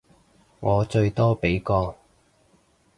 [0.61, 1.93] 我最多畀個